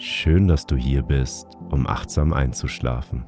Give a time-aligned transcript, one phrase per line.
[0.00, 3.24] Schön, dass du hier bist, um achtsam einzuschlafen.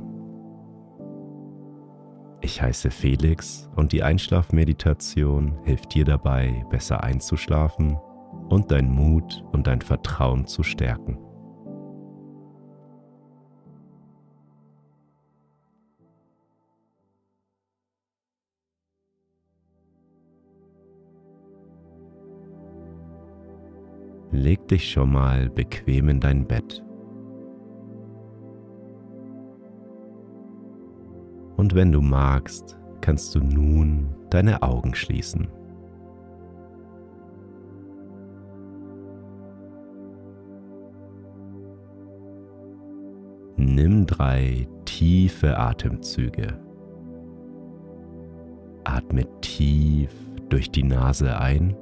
[2.41, 7.99] Ich heiße Felix und die Einschlafmeditation hilft dir dabei, besser einzuschlafen
[8.49, 11.19] und dein Mut und dein Vertrauen zu stärken.
[24.33, 26.85] Leg dich schon mal bequem in dein Bett.
[31.57, 35.49] Und wenn du magst, kannst du nun deine Augen schließen.
[43.57, 46.59] Nimm drei tiefe Atemzüge.
[48.85, 50.15] Atme tief
[50.49, 51.77] durch die Nase ein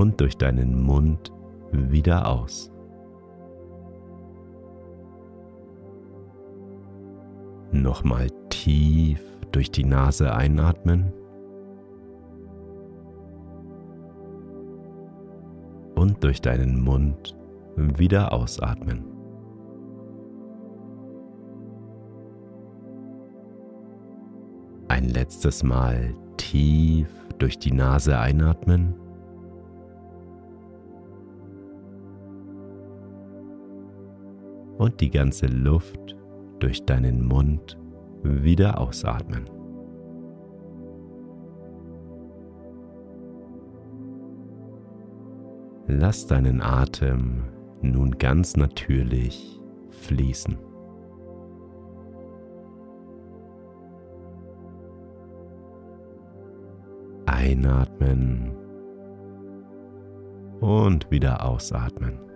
[0.00, 1.30] und durch deinen Mund
[1.72, 2.72] wieder aus.
[7.70, 11.12] Nochmal tief durch die Nase einatmen
[15.96, 17.36] und durch deinen Mund
[17.76, 19.04] wieder ausatmen.
[24.88, 27.06] Ein letztes Mal tief
[27.38, 28.94] durch die Nase einatmen
[34.80, 36.16] und die ganze Luft
[36.58, 37.78] durch deinen Mund
[38.22, 39.44] wieder ausatmen.
[45.86, 47.42] Lass deinen Atem
[47.82, 49.60] nun ganz natürlich
[49.90, 50.56] fließen.
[57.26, 58.56] Einatmen
[60.60, 62.29] und wieder ausatmen.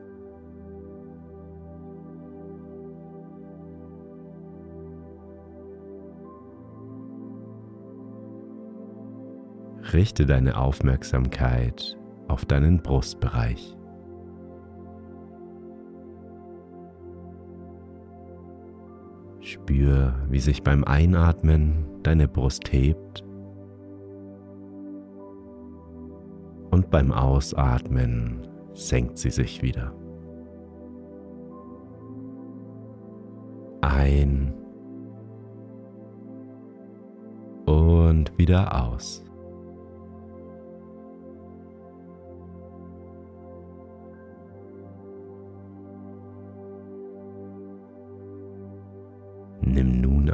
[9.95, 11.97] Richte deine Aufmerksamkeit
[12.29, 13.77] auf deinen Brustbereich.
[19.41, 23.23] Spür, wie sich beim Einatmen deine Brust hebt
[26.71, 29.95] und beim Ausatmen senkt sie sich wieder.
[33.83, 34.55] Ein
[37.67, 39.25] und wieder aus.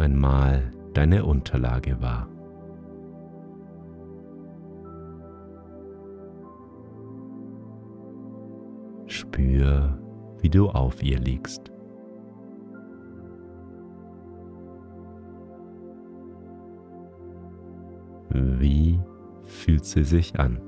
[0.01, 2.29] Einmal deine Unterlage wahr.
[9.07, 9.99] Spür,
[10.41, 11.71] wie du auf ihr liegst.
[18.31, 19.01] Wie
[19.43, 20.61] fühlt sie sich an?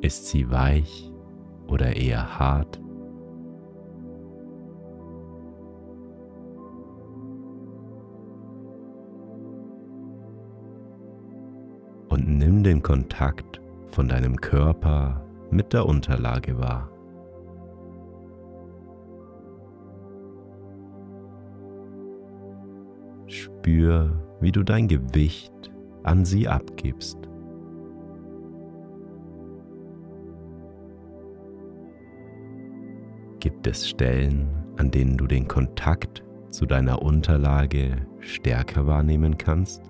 [0.00, 1.12] Ist sie weich
[1.66, 2.80] oder eher hart?
[12.16, 13.60] Nimm den Kontakt
[13.90, 16.90] von deinem Körper mit der Unterlage wahr.
[23.26, 24.10] Spür,
[24.40, 25.70] wie du dein Gewicht
[26.02, 27.18] an sie abgibst.
[33.40, 39.87] Gibt es Stellen, an denen du den Kontakt zu deiner Unterlage stärker wahrnehmen kannst?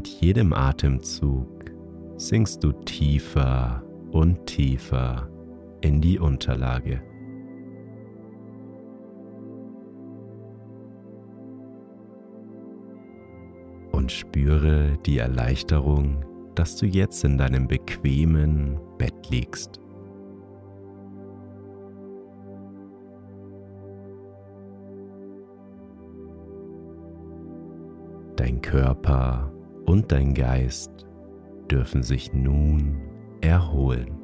[0.00, 1.70] mit jedem Atemzug
[2.16, 5.28] sinkst du tiefer und tiefer
[5.82, 7.02] in die Unterlage.
[13.92, 16.24] Und spüre die Erleichterung,
[16.54, 19.80] dass du jetzt in deinem bequemen Bett liegst.
[28.36, 29.52] Dein Körper
[29.90, 31.04] und dein Geist
[31.68, 33.00] dürfen sich nun
[33.40, 34.22] erholen.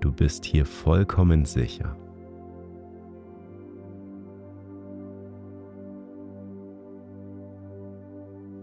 [0.00, 1.96] Du bist hier vollkommen sicher.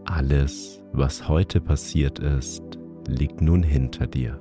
[0.05, 2.77] Alles, was heute passiert ist,
[3.07, 4.39] liegt nun hinter dir.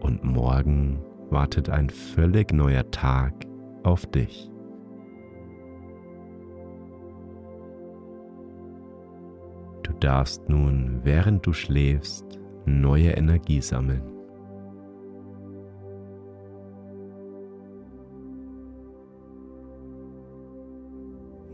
[0.00, 0.98] Und morgen
[1.30, 3.32] wartet ein völlig neuer Tag
[3.82, 4.50] auf dich.
[9.82, 14.02] Du darfst nun, während du schläfst, neue Energie sammeln.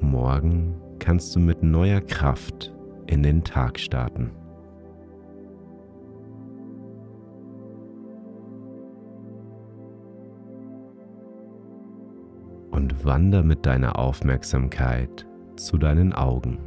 [0.01, 2.75] Morgen kannst du mit neuer Kraft
[3.07, 4.31] in den Tag starten.
[13.07, 16.59] Wander mit deiner Aufmerksamkeit zu deinen Augen.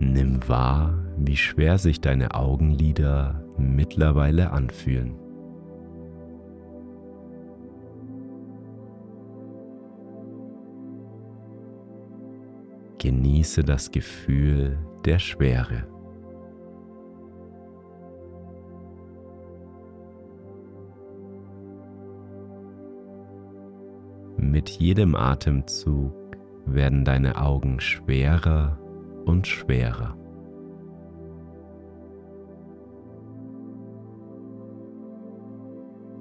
[0.00, 5.14] Nimm wahr, wie schwer sich deine Augenlider mittlerweile anfühlen.
[12.98, 15.91] Genieße das Gefühl der Schwere.
[24.52, 26.12] Mit jedem Atemzug
[26.66, 28.78] werden deine Augen schwerer
[29.24, 30.14] und schwerer.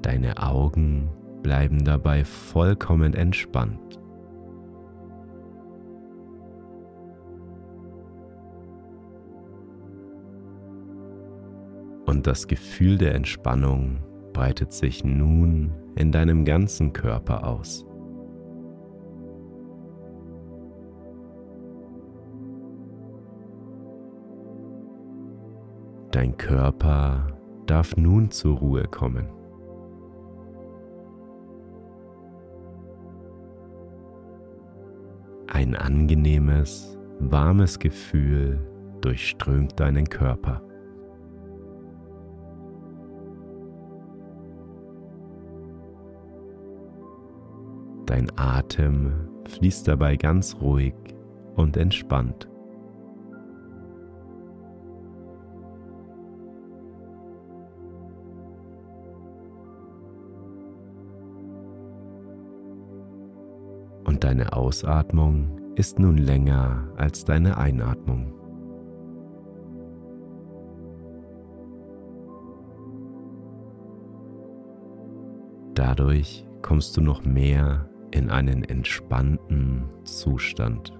[0.02, 1.10] Deine Augen
[1.44, 4.00] bleiben dabei vollkommen entspannt.
[12.06, 13.98] Und das Gefühl der Entspannung
[14.32, 17.86] breitet sich nun in deinem ganzen Körper aus.
[26.12, 27.26] Dein Körper
[27.68, 29.30] darf nun zur Ruhe kommen.
[35.48, 38.60] Ein angenehmes, warmes Gefühl
[39.00, 40.62] durchströmt deinen Körper.
[48.06, 50.94] Dein Atem fließt dabei ganz ruhig
[51.56, 52.51] und entspannt.
[64.12, 68.34] Und deine Ausatmung ist nun länger als deine Einatmung.
[75.76, 80.92] Dadurch kommst du noch mehr in einen entspannten Zustand.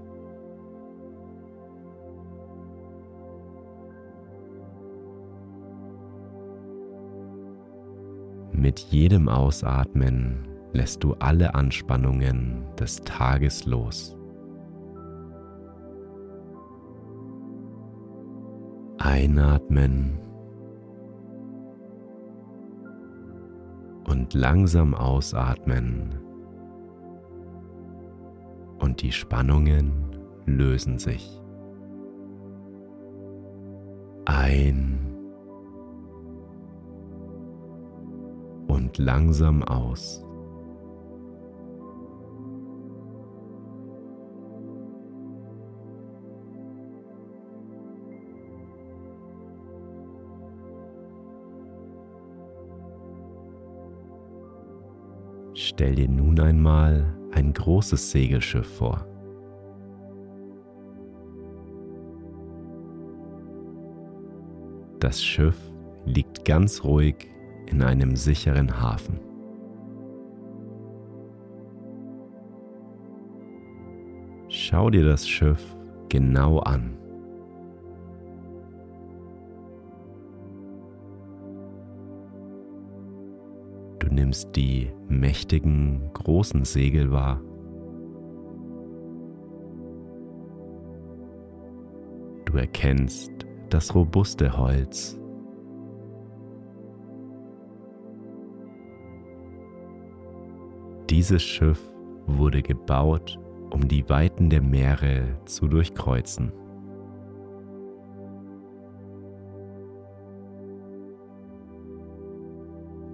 [8.54, 14.18] Mit jedem Ausatmen lässt du alle Anspannungen des Tages los.
[18.98, 20.20] Einatmen
[24.08, 26.20] und langsam ausatmen
[28.80, 29.92] und die Spannungen
[30.46, 31.42] lösen sich.
[34.26, 35.00] Ein
[38.68, 40.26] und langsam aus.
[55.82, 59.04] Stell dir nun einmal ein großes Segelschiff vor.
[65.00, 65.58] Das Schiff
[66.06, 67.28] liegt ganz ruhig
[67.66, 69.20] in einem sicheren Hafen.
[74.50, 75.76] Schau dir das Schiff
[76.10, 77.01] genau an.
[84.22, 87.42] nimmst die mächtigen, großen Segel wahr.
[92.46, 93.32] Du erkennst
[93.72, 95.20] das robuste Holz.
[101.10, 101.82] Dieses Schiff
[102.28, 103.40] wurde gebaut,
[103.72, 106.52] um die Weiten der Meere zu durchkreuzen.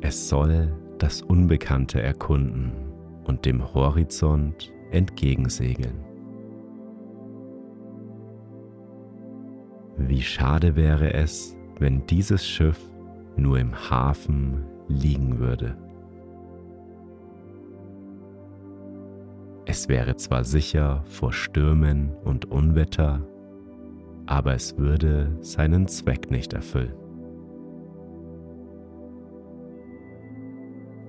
[0.01, 2.71] Es soll das Unbekannte erkunden
[3.25, 6.03] und dem Horizont entgegensegeln.
[9.97, 12.79] Wie schade wäre es, wenn dieses Schiff
[13.35, 15.77] nur im Hafen liegen würde.
[19.65, 23.21] Es wäre zwar sicher vor Stürmen und Unwetter,
[24.25, 27.06] aber es würde seinen Zweck nicht erfüllen.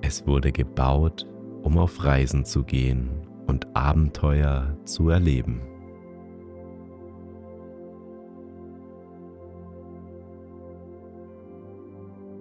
[0.09, 1.27] Es wurde gebaut,
[1.61, 3.11] um auf Reisen zu gehen
[3.45, 5.61] und Abenteuer zu erleben.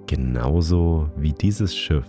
[0.06, 2.08] Genauso wie dieses Schiff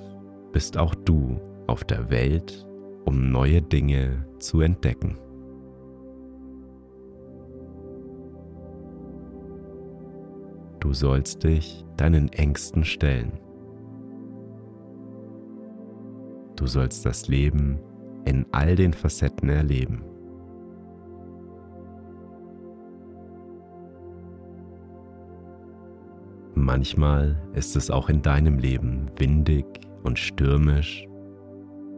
[0.53, 2.65] bist auch du auf der Welt,
[3.03, 5.17] um neue Dinge zu entdecken.
[10.79, 13.33] Du sollst dich deinen Ängsten stellen.
[16.59, 17.79] Du sollst das Leben
[18.25, 20.03] in all den Facetten erleben.
[26.55, 29.65] Manchmal ist es auch in deinem Leben windig
[30.03, 31.07] und stürmisch,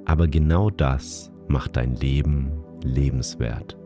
[0.06, 2.52] aber genau das macht dein Leben
[2.84, 3.80] lebenswert.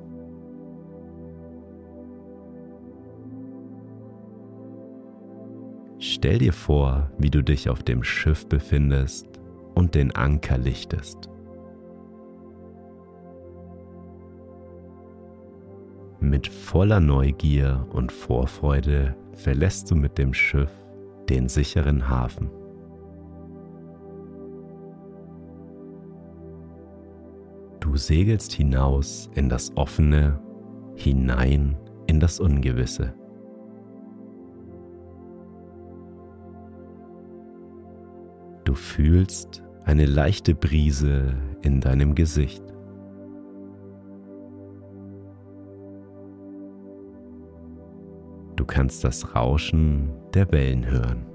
[5.99, 9.34] Stell dir vor, wie du dich auf dem Schiff befindest
[9.75, 11.29] und den Anker lichtest.
[16.19, 20.71] Mit voller Neugier und Vorfreude verlässt du mit dem Schiff
[21.29, 22.49] den sicheren Hafen.
[27.79, 30.39] Du segelst hinaus in das Offene,
[30.95, 31.77] hinein
[32.07, 33.13] in das Ungewisse.
[38.63, 42.63] Du fühlst eine leichte Brise in deinem Gesicht.
[48.55, 51.25] Du kannst das Rauschen der Wellen hören.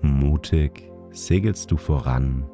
[0.00, 2.44] Mutig segelst du voran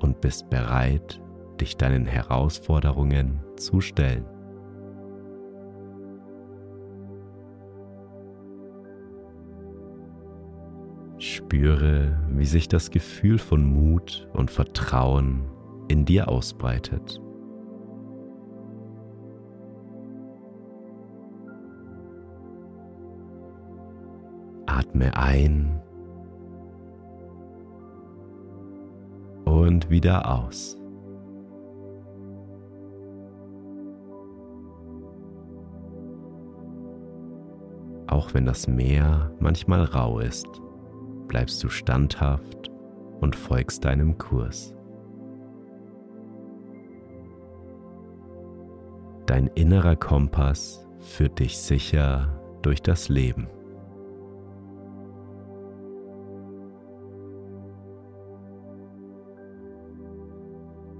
[0.00, 1.20] und bist bereit,
[1.60, 4.24] dich deinen Herausforderungen zu stellen.
[11.46, 15.44] Spüre, wie sich das Gefühl von Mut und Vertrauen
[15.86, 17.20] in dir ausbreitet.
[24.66, 25.80] Atme ein
[29.44, 30.76] und wieder aus.
[38.08, 40.60] Auch wenn das Meer manchmal rau ist
[41.28, 42.70] bleibst du standhaft
[43.20, 44.74] und folgst deinem Kurs.
[49.26, 53.48] Dein innerer Kompass führt dich sicher durch das Leben.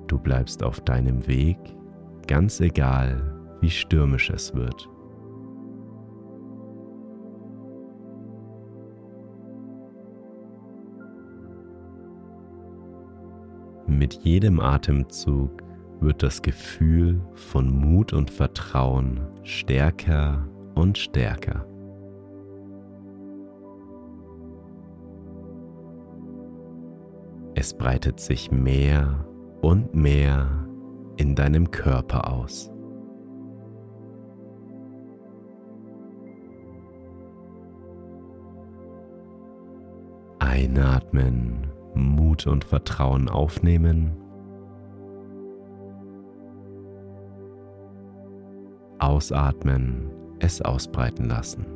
[0.09, 1.59] Du bleibst auf deinem Weg,
[2.27, 4.89] ganz egal, wie stürmisch es wird.
[13.87, 15.63] Mit jedem Atemzug
[16.01, 21.67] wird das Gefühl von Mut und Vertrauen stärker und stärker.
[27.55, 29.27] Es breitet sich mehr
[29.63, 30.69] und mehr
[31.17, 32.71] in deinem Körper aus.
[40.39, 44.17] Einatmen Mut und Vertrauen aufnehmen.
[48.99, 51.67] Ausatmen, es ausbreiten lassen.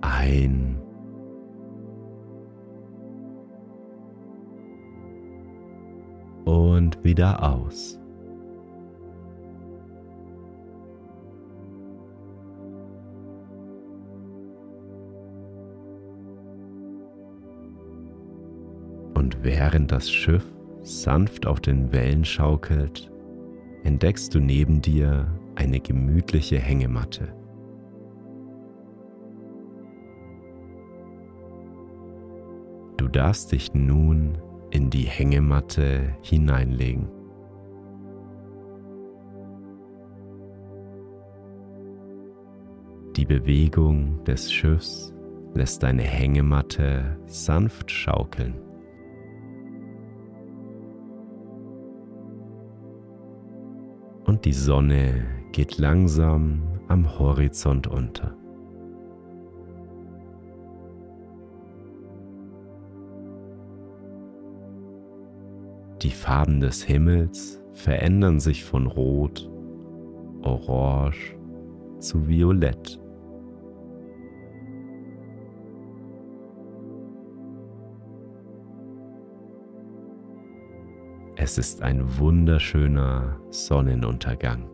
[0.00, 0.78] Ein
[6.44, 7.97] und wieder aus.
[19.18, 20.46] Und während das Schiff
[20.80, 23.10] sanft auf den Wellen schaukelt,
[23.82, 27.34] entdeckst du neben dir eine gemütliche Hängematte.
[32.96, 34.38] Du darfst dich nun
[34.70, 37.08] in die Hängematte hineinlegen.
[43.16, 45.12] Die Bewegung des Schiffs
[45.54, 48.67] lässt deine Hängematte sanft schaukeln.
[54.38, 58.36] Und die Sonne geht langsam am Horizont unter.
[66.02, 69.50] Die Farben des Himmels verändern sich von Rot,
[70.42, 71.36] Orange
[71.98, 73.00] zu Violett.
[81.40, 84.68] Es ist ein wunderschöner Sonnenuntergang.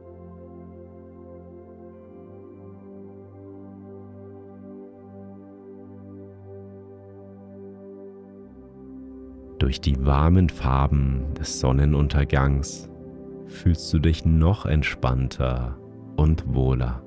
[9.59, 12.91] Durch die warmen Farben des Sonnenuntergangs
[13.47, 15.77] fühlst du dich noch entspannter
[16.17, 17.04] und wohler.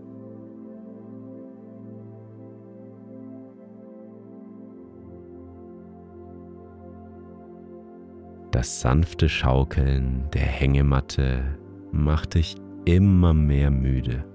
[8.57, 11.43] Das sanfte Schaukeln der Hängematte
[11.91, 14.25] macht dich immer mehr müde.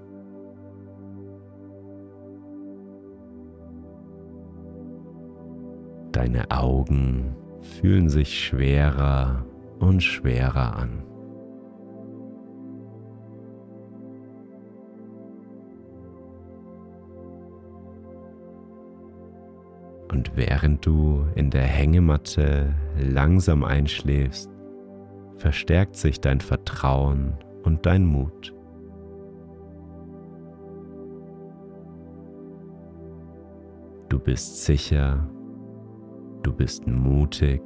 [6.13, 9.45] Deine Augen fühlen sich schwerer
[9.79, 11.03] und schwerer an.
[20.11, 24.49] Und während du in der Hängematte langsam einschläfst,
[25.37, 27.33] verstärkt sich dein Vertrauen
[27.63, 28.53] und dein Mut.
[34.09, 35.27] Du bist sicher,
[36.43, 37.61] du bist mutig,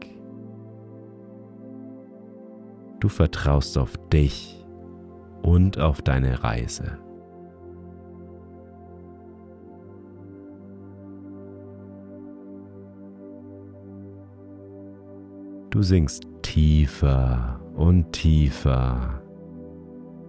[2.99, 4.65] du vertraust auf dich
[5.41, 6.97] und auf deine Reise.
[15.77, 19.21] Du sinkst tiefer und tiefer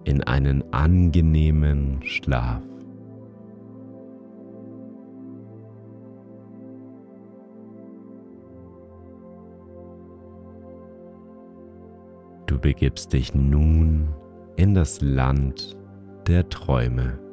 [0.03, 2.61] in einen angenehmen Schlaf.
[12.45, 14.09] Du begibst dich nun
[14.55, 15.75] in das Land
[16.27, 17.28] der Träume.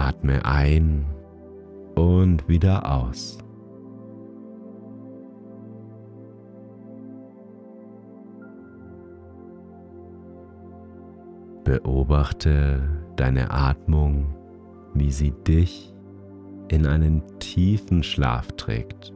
[0.00, 1.04] Atme ein
[1.94, 3.36] und wieder aus.
[11.64, 12.80] Beobachte
[13.16, 14.34] deine Atmung,
[14.94, 15.94] wie sie dich
[16.68, 19.12] in einen tiefen Schlaf trägt.